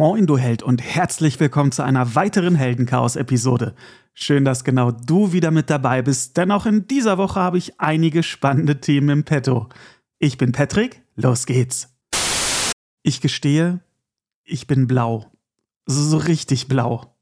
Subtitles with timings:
[0.00, 3.74] Moin, du Held, und herzlich willkommen zu einer weiteren Heldenchaos-Episode.
[4.14, 7.78] Schön, dass genau du wieder mit dabei bist, denn auch in dieser Woche habe ich
[7.78, 9.68] einige spannende Themen im Petto.
[10.18, 11.94] Ich bin Patrick, los geht's.
[13.02, 13.80] Ich gestehe,
[14.42, 15.26] ich bin blau.
[15.84, 17.14] So richtig blau.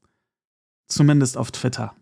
[0.87, 1.95] Zumindest auf Twitter.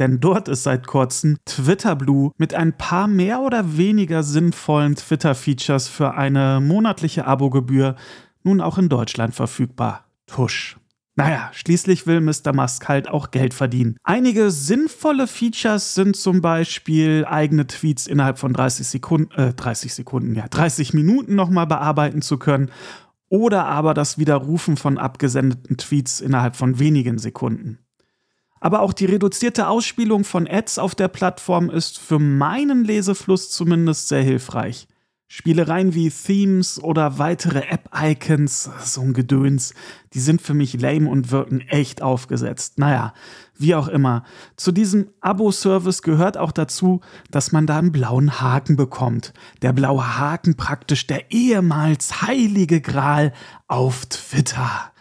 [0.00, 5.86] Denn dort ist seit kurzem Twitter Blue mit ein paar mehr oder weniger sinnvollen Twitter-Features
[5.86, 7.94] für eine monatliche Abogebühr
[8.42, 10.07] nun auch in Deutschland verfügbar.
[10.28, 10.76] Tusch.
[11.16, 12.52] Naja, schließlich will Mr.
[12.54, 13.96] Musk halt auch Geld verdienen.
[14.04, 20.36] Einige sinnvolle Features sind zum Beispiel eigene Tweets innerhalb von 30 Sekunden, äh, 30 Sekunden,
[20.36, 22.70] ja, 30 Minuten nochmal bearbeiten zu können
[23.28, 27.80] oder aber das Widerrufen von abgesendeten Tweets innerhalb von wenigen Sekunden.
[28.60, 34.06] Aber auch die reduzierte Ausspielung von Ads auf der Plattform ist für meinen Lesefluss zumindest
[34.06, 34.86] sehr hilfreich.
[35.30, 39.74] Spielereien wie Themes oder weitere App-Icons, so ein Gedöns,
[40.14, 42.78] die sind für mich lame und wirken echt aufgesetzt.
[42.78, 43.12] Naja,
[43.54, 44.24] wie auch immer.
[44.56, 49.34] Zu diesem Abo-Service gehört auch dazu, dass man da einen blauen Haken bekommt.
[49.60, 53.34] Der blaue Haken praktisch der ehemals heilige Gral
[53.66, 54.92] auf Twitter.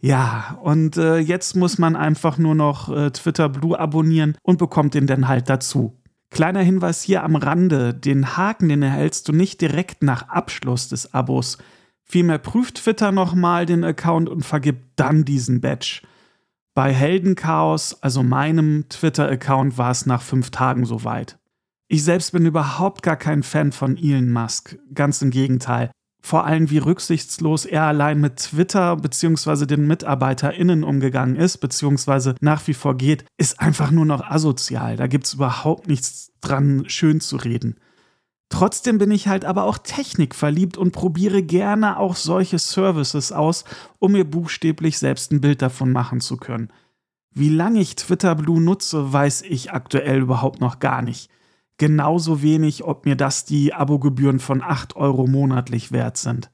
[0.00, 4.94] Ja, und äh, jetzt muss man einfach nur noch äh, Twitter Blue abonnieren und bekommt
[4.94, 5.98] den dann halt dazu.
[6.36, 11.14] Kleiner Hinweis hier am Rande, den Haken, den erhältst du nicht direkt nach Abschluss des
[11.14, 11.56] Abos.
[12.02, 16.02] Vielmehr prüft Twitter nochmal den Account und vergibt dann diesen Badge.
[16.74, 21.38] Bei Heldenchaos, also meinem Twitter-Account, war es nach fünf Tagen soweit.
[21.88, 24.76] Ich selbst bin überhaupt gar kein Fan von Elon Musk.
[24.92, 25.90] Ganz im Gegenteil
[26.26, 29.64] vor allem wie rücksichtslos er allein mit Twitter bzw.
[29.64, 32.34] den MitarbeiterInnen umgegangen ist, bzw.
[32.40, 34.96] nach wie vor geht, ist einfach nur noch asozial.
[34.96, 37.76] Da gibt es überhaupt nichts dran, schön zu reden.
[38.48, 43.64] Trotzdem bin ich halt aber auch technikverliebt und probiere gerne auch solche Services aus,
[44.00, 46.72] um mir buchstäblich selbst ein Bild davon machen zu können.
[47.30, 51.30] Wie lange ich Twitter Blue nutze, weiß ich aktuell überhaupt noch gar nicht
[51.78, 56.50] genauso wenig, ob mir das die Abogebühren von 8 Euro monatlich wert sind.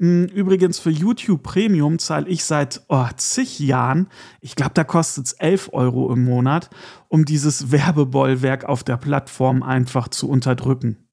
[0.00, 4.08] Hm, übrigens für YouTube Premium zahle ich seit oh, zig Jahren,
[4.40, 6.70] ich glaube, da kostet es 11 Euro im Monat,
[7.08, 11.09] um dieses Werbebollwerk auf der Plattform einfach zu unterdrücken.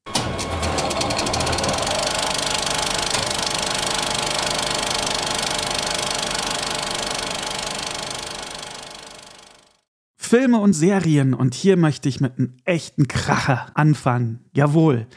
[10.28, 14.42] Filme und Serien und hier möchte ich mit einem echten Kracher anfangen.
[14.54, 15.08] Jawohl.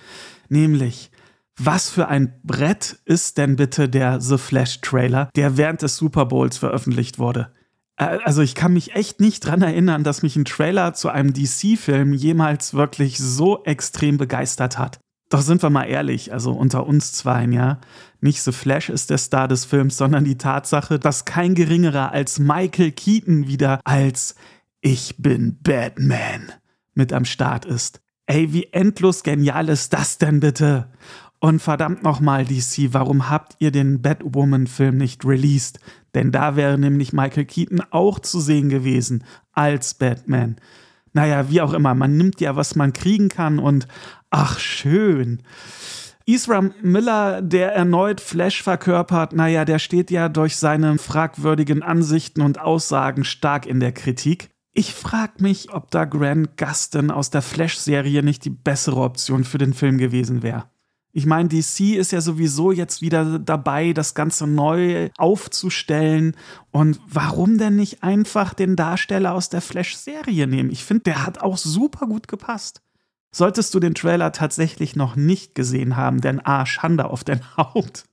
[0.49, 1.11] Nämlich,
[1.59, 6.27] was für ein Brett ist denn bitte der The Flash Trailer, der während des Super
[6.27, 7.53] Bowls veröffentlicht wurde?
[7.97, 12.15] Also ich kann mich echt nicht dran erinnern, dass mich ein Trailer zu einem DC-Film
[12.15, 15.01] jemals wirklich so extrem begeistert hat.
[15.29, 17.81] Doch sind wir mal ehrlich, also unter uns zwei, ja.
[18.21, 22.39] Nicht The Flash ist der Star des Films, sondern die Tatsache, dass kein geringerer als
[22.39, 24.35] Michael Keaton wieder als
[24.81, 26.53] ich bin Batman
[26.95, 28.01] mit am Start ist.
[28.27, 30.91] Ey, wie endlos genial ist das denn bitte?
[31.41, 35.81] Und verdammt nochmal, DC, warum habt ihr den Batwoman-Film nicht released?
[36.15, 40.57] Denn da wäre nämlich Michael Keaton auch zu sehen gewesen als Batman.
[41.13, 43.89] Naja, wie auch immer, man nimmt ja, was man kriegen kann und
[44.29, 45.43] ach, schön.
[46.27, 52.61] Isra Miller, der erneut Flash verkörpert, naja, der steht ja durch seine fragwürdigen Ansichten und
[52.61, 54.51] Aussagen stark in der Kritik.
[54.73, 59.59] Ich frage mich, ob da Grant Gustin aus der Flash-Serie nicht die bessere Option für
[59.59, 60.71] den Film gewesen wäre.
[61.13, 66.37] Ich meine, DC ist ja sowieso jetzt wieder dabei, das Ganze neu aufzustellen.
[66.71, 70.71] Und warum denn nicht einfach den Darsteller aus der Flash-Serie nehmen?
[70.71, 72.81] Ich finde, der hat auch super gut gepasst.
[73.33, 78.05] Solltest du den Trailer tatsächlich noch nicht gesehen haben, denn A, Schande auf dein Haupt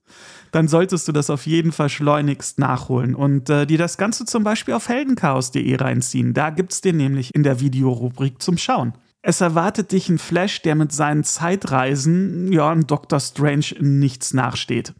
[0.52, 4.44] dann solltest du das auf jeden Fall schleunigst nachholen und äh, dir das Ganze zum
[4.44, 6.34] Beispiel auf heldenchaos.de reinziehen.
[6.34, 8.94] Da gibt es den nämlich in der Videorubrik zum Schauen.
[9.22, 14.94] Es erwartet dich ein Flash, der mit seinen Zeitreisen, ja, ein Doctor Strange nichts nachsteht.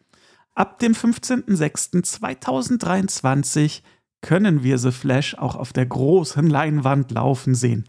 [0.54, 3.82] Ab dem 15.06.2023
[4.22, 7.86] können wir The Flash auch auf der großen Leinwand laufen sehen.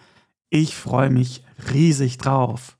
[0.51, 2.78] Ich freue mich riesig drauf.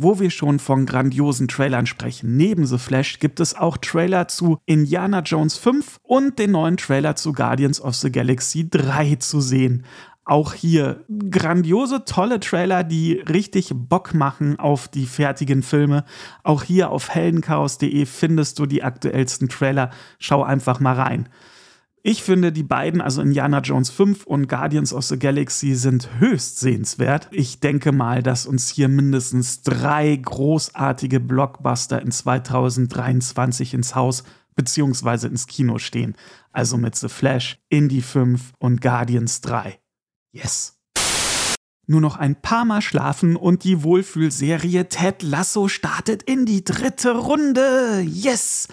[0.00, 4.58] Wo wir schon von grandiosen Trailern sprechen, neben The Flash gibt es auch Trailer zu
[4.64, 9.84] Indiana Jones 5 und den neuen Trailer zu Guardians of the Galaxy 3 zu sehen.
[10.24, 16.04] Auch hier grandiose, tolle Trailer, die richtig Bock machen auf die fertigen Filme.
[16.44, 19.90] Auch hier auf heldenchaos.de findest du die aktuellsten Trailer.
[20.20, 21.28] Schau einfach mal rein.
[22.02, 26.60] Ich finde, die beiden, also Indiana Jones 5 und Guardians of the Galaxy, sind höchst
[26.60, 27.28] sehenswert.
[27.32, 34.22] Ich denke mal, dass uns hier mindestens drei großartige Blockbuster in 2023 ins Haus
[34.54, 35.26] bzw.
[35.26, 36.14] ins Kino stehen.
[36.52, 39.78] Also mit The Flash, Indie 5 und Guardians 3.
[40.32, 40.78] Yes!
[41.90, 47.16] Nur noch ein paar Mal schlafen und die Wohlfühlserie Ted Lasso startet in die dritte
[47.16, 48.02] Runde.
[48.06, 48.68] Yes!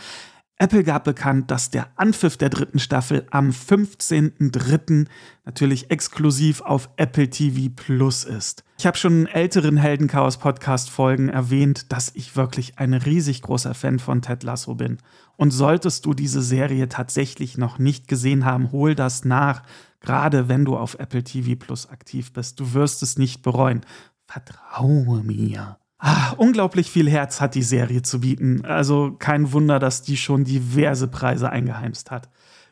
[0.58, 5.06] Apple gab bekannt, dass der Anpfiff der dritten Staffel am 15.03.
[5.44, 8.64] natürlich exklusiv auf Apple TV Plus ist.
[8.80, 13.74] Ich habe schon in älteren Heldenchaos Podcast Folgen erwähnt, dass ich wirklich ein riesig großer
[13.74, 15.00] Fan von Ted Lasso bin.
[15.36, 19.62] Und solltest du diese Serie tatsächlich noch nicht gesehen haben, hol das nach,
[20.00, 22.62] gerade wenn du auf Apple TV Plus aktiv bist.
[22.62, 23.82] Du wirst es nicht bereuen.
[24.26, 25.78] Vertraue mir.
[25.98, 28.66] Ah, unglaublich viel Herz hat die Serie zu bieten.
[28.66, 32.30] Also kein Wunder, dass die schon diverse Preise eingeheimst hat.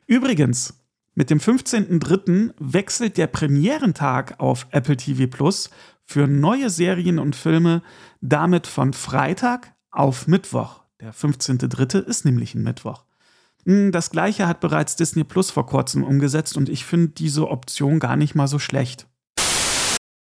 [0.08, 0.84] Übrigens,
[1.16, 2.54] mit dem 15.03.
[2.60, 5.70] wechselt der Premierentag auf Apple TV Plus
[6.06, 7.82] für neue Serien und Filme
[8.22, 10.82] damit von Freitag auf Mittwoch.
[11.00, 12.00] Der 15.03.
[12.00, 13.06] ist nämlich ein Mittwoch.
[13.66, 18.00] Hm, das gleiche hat bereits Disney Plus vor kurzem umgesetzt und ich finde diese Option
[18.00, 19.08] gar nicht mal so schlecht.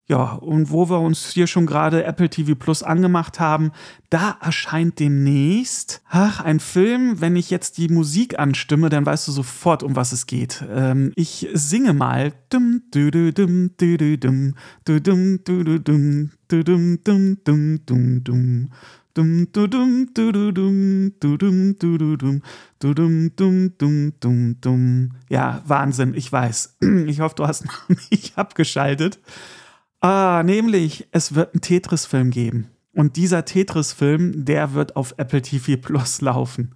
[0.07, 3.73] Ja, und wo wir uns hier schon gerade Apple TV Plus angemacht haben,
[4.11, 9.33] da erscheint demnächst, ach, ein Film, wenn ich jetzt die Musik anstimme, dann weißt du
[9.33, 10.63] sofort, um was es geht.
[10.71, 12.35] Ähm, ich singe mal.
[25.31, 26.77] Ja, Wahnsinn, ich weiß.
[27.07, 29.19] Ich hoffe, du hast noch nicht abgeschaltet.
[30.05, 32.69] Ah, nämlich, es wird einen Tetris-Film geben.
[32.93, 36.75] Und dieser Tetris-Film, der wird auf Apple TV Plus laufen.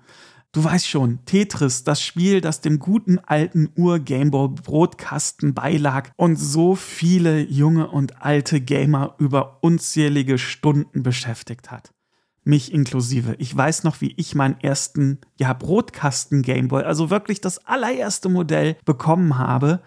[0.51, 6.75] Du weißt schon, Tetris, das Spiel, das dem guten alten Ur-Gameboy Brotkasten beilag und so
[6.75, 11.93] viele junge und alte Gamer über unzählige Stunden beschäftigt hat.
[12.45, 13.35] Mich inklusive.
[13.37, 18.79] Ich weiß noch, wie ich meinen ersten, ja, Brotkasten Gameboy, also wirklich das allererste Modell
[18.87, 19.83] bekommen habe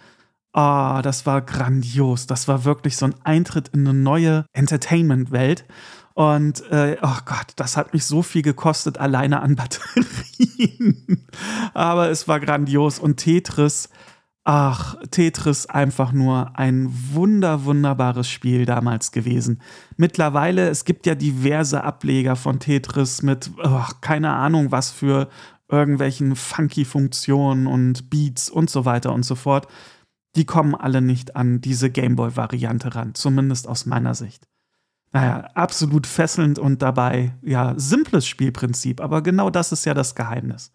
[0.53, 2.27] Ah, oh, das war grandios.
[2.27, 5.65] Das war wirklich so ein Eintritt in eine neue Entertainment-Welt.
[6.13, 11.25] Und äh, oh Gott, das hat mich so viel gekostet, alleine an Batterien.
[11.73, 12.99] Aber es war grandios.
[12.99, 13.87] Und Tetris,
[14.43, 19.61] ach, Tetris einfach nur ein wunder, wunderbares Spiel damals gewesen.
[19.95, 25.29] Mittlerweile, es gibt ja diverse Ableger von Tetris mit, oh, keine Ahnung, was für
[25.69, 29.67] irgendwelchen funky Funktionen und Beats und so weiter und so fort
[30.35, 34.47] die kommen alle nicht an diese Gameboy-Variante ran, zumindest aus meiner Sicht.
[35.13, 40.71] Naja, absolut fesselnd und dabei, ja, simples Spielprinzip, aber genau das ist ja das Geheimnis.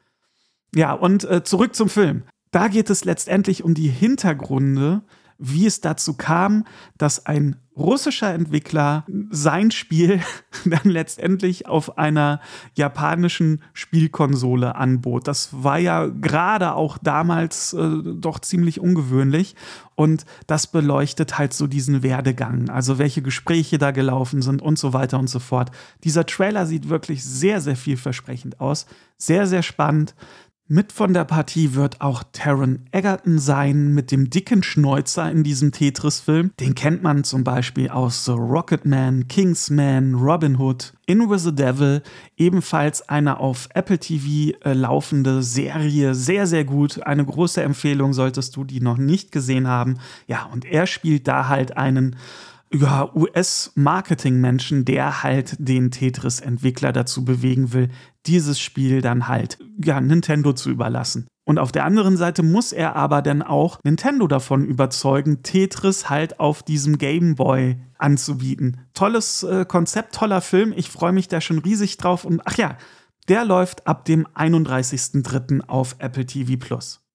[0.75, 2.25] Ja, und äh, zurück zum Film.
[2.51, 5.03] Da geht es letztendlich um die Hintergründe
[5.39, 6.65] wie es dazu kam,
[6.97, 10.21] dass ein russischer Entwickler sein Spiel
[10.65, 12.41] dann letztendlich auf einer
[12.75, 15.29] japanischen Spielkonsole anbot.
[15.29, 19.57] Das war ja gerade auch damals äh, doch ziemlich ungewöhnlich
[19.95, 24.93] und das beleuchtet halt so diesen Werdegang, also welche Gespräche da gelaufen sind und so
[24.93, 25.71] weiter und so fort.
[26.05, 28.87] Dieser Trailer sieht wirklich sehr, sehr vielversprechend aus,
[29.19, 30.15] sehr, sehr spannend.
[30.69, 35.71] Mit von der Partie wird auch Taron Egerton sein mit dem dicken Schnäuzer in diesem
[35.71, 36.51] Tetris-Film.
[36.59, 42.03] Den kennt man zum Beispiel aus The Rocketman, Kingsman, Robin Hood, In With the Devil,
[42.37, 47.01] ebenfalls eine auf Apple TV äh, laufende Serie, sehr, sehr gut.
[47.01, 49.99] Eine große Empfehlung solltest du die noch nicht gesehen haben.
[50.27, 52.17] Ja, und er spielt da halt einen
[52.73, 57.89] ja, US-Marketing-Menschen, der halt den Tetris-Entwickler dazu bewegen will,
[58.27, 61.27] dieses Spiel dann halt ja, Nintendo zu überlassen.
[61.45, 66.41] Und auf der anderen Seite muss er aber dann auch Nintendo davon überzeugen, Tetris halt
[66.41, 68.79] auf diesem Game Boy anzubieten.
[68.95, 70.75] Tolles äh, Konzept, toller Film.
[70.77, 72.25] Ich freue mich da schon riesig drauf.
[72.25, 72.77] Und ach ja,
[73.29, 75.69] der läuft ab dem 31.03.
[75.69, 77.06] auf Apple TV Plus.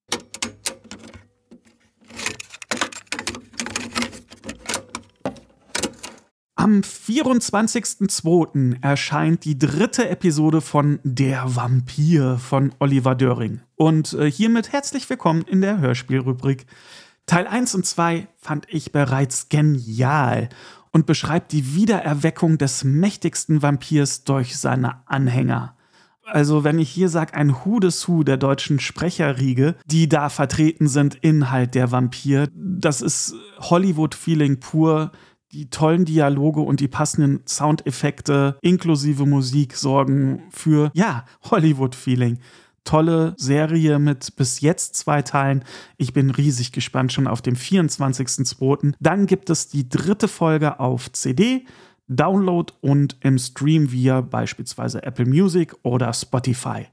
[6.62, 8.84] Am 24.02.
[8.84, 13.62] erscheint die dritte Episode von Der Vampir von Oliver Döring.
[13.77, 16.68] Und äh, hiermit herzlich willkommen in der Hörspielrubrik.
[17.25, 20.50] Teil 1 und 2 fand ich bereits genial
[20.91, 25.75] und beschreibt die Wiedererweckung des mächtigsten Vampirs durch seine Anhänger.
[26.24, 30.88] Also, wenn ich hier sage, ein Who des Who der deutschen Sprecherriege, die da vertreten
[30.88, 35.12] sind, Inhalt der Vampir, das ist Hollywood-Feeling pur
[35.51, 42.39] die tollen Dialoge und die passenden Soundeffekte inklusive Musik sorgen für, ja, Hollywood-Feeling.
[42.84, 45.63] Tolle Serie mit bis jetzt zwei Teilen.
[45.98, 48.93] Ich bin riesig gespannt schon auf dem 24.02.
[49.00, 51.65] Dann gibt es die dritte Folge auf CD.
[52.08, 56.88] Download und im Stream via beispielsweise Apple Music oder Spotify.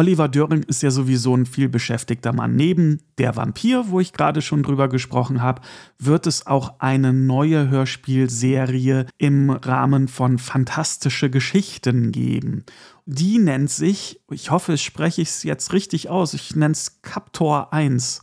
[0.00, 2.56] Oliver Döring ist ja sowieso ein viel beschäftigter Mann.
[2.56, 5.60] Neben der Vampir, wo ich gerade schon drüber gesprochen habe,
[5.98, 12.64] wird es auch eine neue Hörspielserie im Rahmen von Fantastische Geschichten geben.
[13.04, 17.74] Die nennt sich, ich hoffe, ich spreche es jetzt richtig aus, ich nenne es Captor
[17.74, 18.22] 1.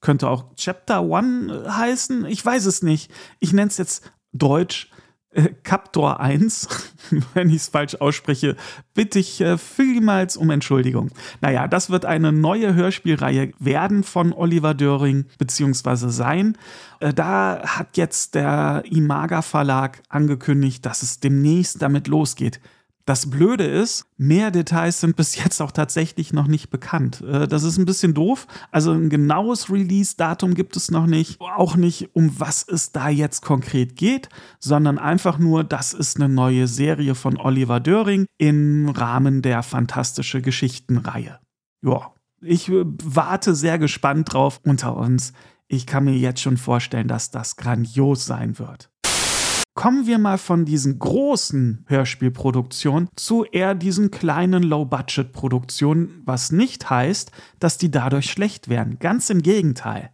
[0.00, 3.10] Könnte auch Chapter 1 heißen, ich weiß es nicht.
[3.40, 4.88] Ich nenne es jetzt Deutsch
[5.62, 6.68] Captor 1,
[7.34, 8.56] wenn ich es falsch ausspreche,
[8.94, 11.10] bitte ich äh, vielmals um Entschuldigung.
[11.40, 16.56] Naja, das wird eine neue Hörspielreihe werden von Oliver Döring, beziehungsweise sein.
[17.00, 22.60] Äh, da hat jetzt der Imaga Verlag angekündigt, dass es demnächst damit losgeht.
[23.08, 27.22] Das Blöde ist, mehr Details sind bis jetzt auch tatsächlich noch nicht bekannt.
[27.22, 28.46] Äh, das ist ein bisschen doof.
[28.70, 31.40] Also ein genaues Release-Datum gibt es noch nicht.
[31.40, 36.28] Auch nicht, um was es da jetzt konkret geht, sondern einfach nur, das ist eine
[36.28, 41.38] neue Serie von Oliver Döring im Rahmen der Fantastische Geschichtenreihe.
[41.80, 42.12] Ja,
[42.42, 45.32] ich äh, warte sehr gespannt drauf unter uns.
[45.66, 48.90] Ich kann mir jetzt schon vorstellen, dass das grandios sein wird
[49.78, 57.30] kommen wir mal von diesen großen Hörspielproduktionen zu eher diesen kleinen Low-Budget-Produktionen, was nicht heißt,
[57.60, 58.98] dass die dadurch schlecht werden.
[58.98, 60.10] Ganz im Gegenteil.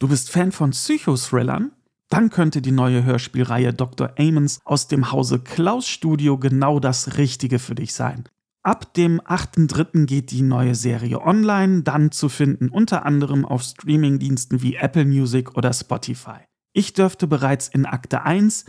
[0.00, 1.72] Du bist Fan von Psychothrillern?
[2.08, 4.14] Dann könnte die neue Hörspielreihe Dr.
[4.18, 8.24] Amons aus dem Hause Klaus Studio genau das Richtige für dich sein.
[8.62, 10.06] Ab dem 8.3.
[10.06, 15.54] geht die neue Serie online, dann zu finden unter anderem auf Streamingdiensten wie Apple Music
[15.58, 16.46] oder Spotify.
[16.72, 18.64] Ich dürfte bereits in Akte 1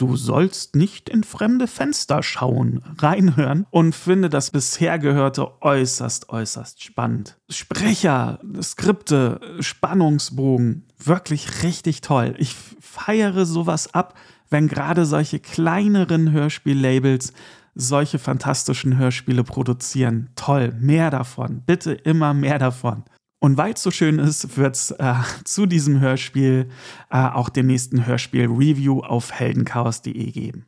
[0.00, 6.82] Du sollst nicht in fremde Fenster schauen, reinhören und finde das bisher Gehörte äußerst, äußerst
[6.82, 7.36] spannend.
[7.50, 12.34] Sprecher, Skripte, Spannungsbogen, wirklich richtig toll.
[12.38, 17.34] Ich feiere sowas ab, wenn gerade solche kleineren Hörspiellabels
[17.74, 20.30] solche fantastischen Hörspiele produzieren.
[20.34, 21.60] Toll, mehr davon.
[21.66, 23.04] Bitte immer mehr davon.
[23.40, 26.68] Und weil es so schön ist, wird es äh, zu diesem Hörspiel
[27.10, 30.66] äh, auch den nächsten Hörspiel-Review auf heldenchaos.de geben.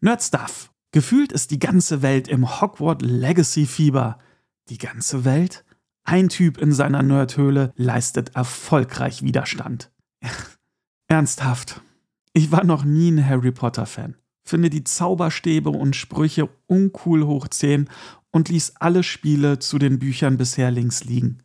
[0.00, 0.70] Nerdstuff.
[0.90, 4.18] Gefühlt ist die ganze Welt im Hogwarts Legacy Fieber.
[4.68, 5.64] Die ganze Welt?
[6.04, 9.92] Ein Typ in seiner Nerdhöhle leistet erfolgreich Widerstand.
[11.08, 11.82] Ernsthaft.
[12.32, 14.16] Ich war noch nie ein Harry Potter-Fan.
[14.44, 17.88] Finde die Zauberstäbe und Sprüche uncool hoch 10
[18.36, 21.38] und ließ alle Spiele zu den Büchern bisher links liegen.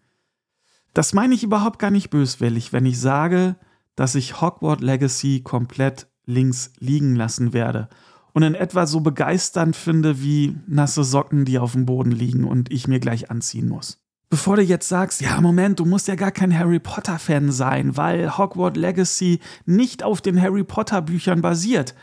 [0.93, 3.55] Das meine ich überhaupt gar nicht böswillig, wenn ich sage,
[3.95, 7.88] dass ich Hogwarts Legacy komplett links liegen lassen werde
[8.33, 12.69] und in etwa so begeisternd finde wie nasse Socken, die auf dem Boden liegen und
[12.69, 14.01] ich mir gleich anziehen muss.
[14.29, 18.38] Bevor du jetzt sagst, ja, Moment, du musst ja gar kein Harry Potter-Fan sein, weil
[18.38, 21.95] Hogwarts Legacy nicht auf den Harry Potter-Büchern basiert.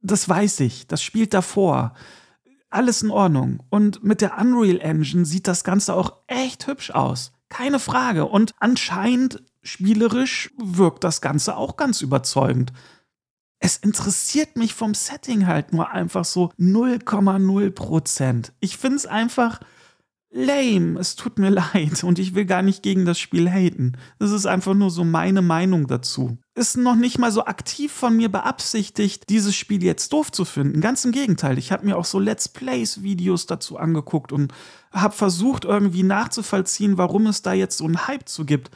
[0.00, 1.92] Das weiß ich, das spielt davor
[2.74, 3.62] alles in Ordnung.
[3.70, 7.32] Und mit der Unreal Engine sieht das Ganze auch echt hübsch aus.
[7.48, 8.26] Keine Frage.
[8.26, 12.72] Und anscheinend spielerisch wirkt das Ganze auch ganz überzeugend.
[13.58, 18.52] Es interessiert mich vom Setting halt nur einfach so 0,0 Prozent.
[18.60, 19.60] Ich finde es einfach
[20.34, 20.98] lame.
[20.98, 23.92] Es tut mir leid und ich will gar nicht gegen das Spiel haten.
[24.18, 26.38] Das ist einfach nur so meine Meinung dazu.
[26.54, 30.80] Ist noch nicht mal so aktiv von mir beabsichtigt, dieses Spiel jetzt doof zu finden.
[30.80, 31.58] Ganz im Gegenteil.
[31.58, 34.52] Ich habe mir auch so Let's Plays Videos dazu angeguckt und
[34.92, 38.70] habe versucht irgendwie nachzuvollziehen, warum es da jetzt so einen Hype zu gibt.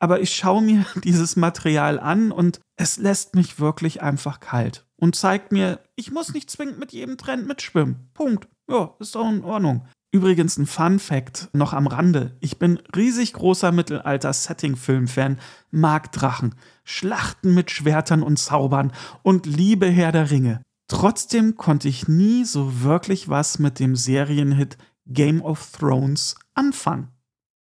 [0.00, 5.16] Aber ich schaue mir dieses Material an und es lässt mich wirklich einfach kalt und
[5.16, 8.10] zeigt mir, ich muss nicht zwingend mit jedem Trend mitschwimmen.
[8.14, 8.48] Punkt.
[8.68, 9.86] Ja, ist doch in Ordnung.
[10.14, 12.36] Übrigens ein Fun Fact noch am Rande.
[12.38, 15.40] Ich bin riesig großer Mittelalter-Setting-Film-Fan,
[15.72, 16.54] mag Drachen,
[16.84, 18.92] Schlachten mit Schwertern und Zaubern
[19.24, 20.62] und liebe Herr der Ringe.
[20.86, 27.08] Trotzdem konnte ich nie so wirklich was mit dem Serienhit Game of Thrones anfangen.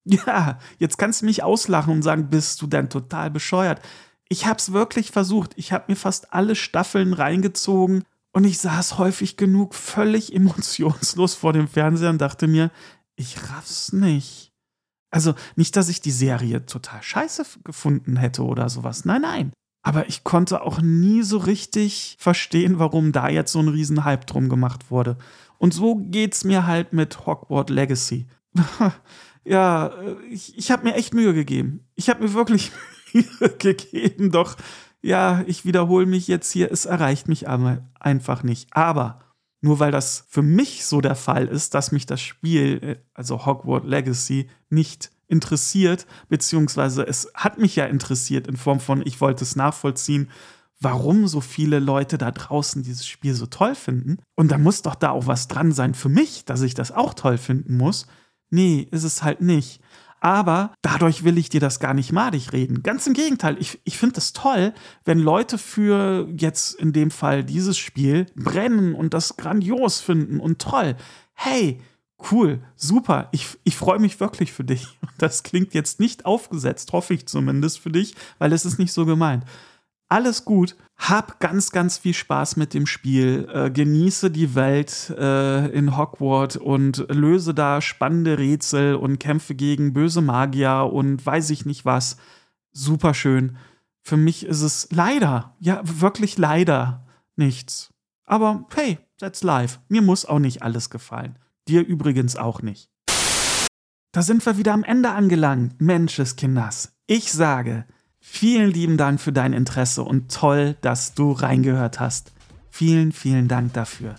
[0.06, 3.82] Ja, jetzt kannst du mich auslachen und sagen, bist du denn total bescheuert?
[4.28, 5.54] Ich hab's wirklich versucht.
[5.56, 11.54] Ich hab mir fast alle Staffeln reingezogen und ich saß häufig genug völlig emotionslos vor
[11.54, 12.72] dem Fernseher und dachte mir,
[13.16, 14.52] ich raff's nicht.
[15.12, 19.06] Also nicht, dass ich die Serie total scheiße gefunden hätte oder sowas.
[19.06, 19.54] Nein, nein.
[19.84, 24.50] Aber ich konnte auch nie so richtig verstehen, warum da jetzt so ein Riesenhype drum
[24.50, 25.18] gemacht wurde.
[25.60, 28.26] Und so geht's mir halt mit Hogwarts Legacy.
[29.46, 29.94] ja,
[30.32, 31.86] ich, ich habe mir echt Mühe gegeben.
[31.94, 32.72] Ich habe mir wirklich
[33.14, 34.56] Mühe gegeben, doch
[35.04, 38.70] ja, ich wiederhole mich jetzt hier, es erreicht mich aber einfach nicht.
[38.72, 39.20] Aber
[39.62, 43.46] nur weil das für mich so der Fall ist, dass mich das Spiel, äh, also
[43.46, 49.44] Hogwarts Legacy, nicht interessiert, beziehungsweise es hat mich ja interessiert in Form von, ich wollte
[49.44, 50.30] es nachvollziehen,
[50.80, 54.18] warum so viele Leute da draußen dieses Spiel so toll finden.
[54.36, 57.14] Und da muss doch da auch was dran sein für mich, dass ich das auch
[57.14, 58.06] toll finden muss.
[58.50, 59.82] Nee, ist es halt nicht.
[60.24, 62.82] Aber dadurch will ich dir das gar nicht madig reden.
[62.82, 67.44] Ganz im Gegenteil, ich, ich finde es toll, wenn Leute für jetzt in dem Fall
[67.44, 70.96] dieses Spiel brennen und das grandios finden und toll.
[71.34, 71.82] Hey,
[72.32, 74.88] cool, super, ich, ich freue mich wirklich für dich.
[75.20, 79.06] Das klingt jetzt nicht aufgesetzt, hoffe ich zumindest für dich, weil es ist nicht so
[79.06, 79.46] gemeint
[80.10, 80.76] alles gut.
[80.96, 83.50] Hab ganz, ganz viel Spaß mit dem Spiel.
[83.52, 89.94] Äh, genieße die Welt äh, in Hogwarts und löse da spannende Rätsel und kämpfe gegen
[89.94, 92.18] böse Magier und weiß ich nicht was.
[92.72, 93.58] Super schön.
[94.02, 97.06] Für mich ist es leider, ja, wirklich leider
[97.36, 97.92] nichts.
[98.26, 99.80] Aber hey, that's life.
[99.88, 101.40] Mir muss auch nicht alles gefallen.
[101.68, 102.90] Dir übrigens auch nicht.
[104.12, 106.94] Da sind wir wieder am Ende angelangt, Menscheskinders.
[107.08, 107.86] Ich sage,
[108.26, 112.32] Vielen lieben Dank für dein Interesse und toll, dass du reingehört hast.
[112.72, 114.16] Vielen, vielen Dank dafür.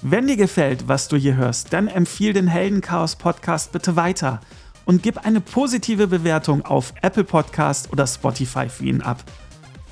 [0.00, 4.40] Wenn dir gefällt, was du hier hörst, dann empfiehl den Heldenchaos Podcast bitte weiter
[4.84, 9.24] und gib eine positive Bewertung auf Apple Podcast oder Spotify für ihn ab.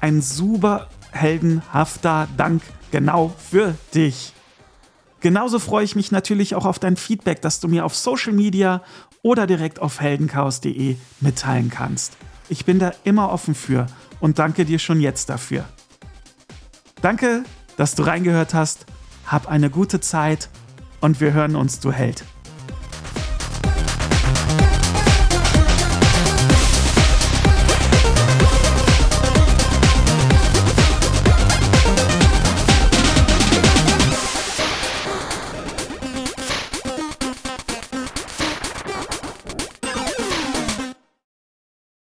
[0.01, 4.33] Ein super heldenhafter Dank genau für dich.
[5.21, 8.81] Genauso freue ich mich natürlich auch auf dein Feedback, das du mir auf Social Media
[9.23, 12.17] oder direkt auf heldenchaos.de mitteilen kannst.
[12.49, 13.87] Ich bin da immer offen für
[14.21, 15.65] und danke dir schon jetzt dafür.
[17.03, 17.45] Danke,
[17.77, 18.87] dass du reingehört hast.
[19.27, 20.49] Hab eine gute Zeit
[21.01, 22.25] und wir hören uns, du Held.